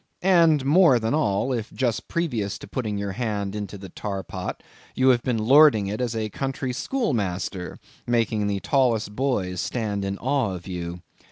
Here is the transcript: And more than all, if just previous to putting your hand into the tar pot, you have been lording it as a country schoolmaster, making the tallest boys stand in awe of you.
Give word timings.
And 0.23 0.65
more 0.65 0.97
than 0.97 1.13
all, 1.13 1.53
if 1.53 1.71
just 1.71 2.07
previous 2.07 2.57
to 2.57 2.67
putting 2.67 2.97
your 2.97 3.11
hand 3.11 3.55
into 3.55 3.77
the 3.77 3.89
tar 3.89 4.23
pot, 4.23 4.63
you 4.95 5.09
have 5.09 5.21
been 5.21 5.37
lording 5.37 5.85
it 5.85 6.01
as 6.01 6.15
a 6.15 6.29
country 6.31 6.73
schoolmaster, 6.73 7.77
making 8.07 8.47
the 8.47 8.61
tallest 8.61 9.15
boys 9.15 9.61
stand 9.61 10.03
in 10.03 10.17
awe 10.17 10.55
of 10.55 10.65
you. 10.65 11.01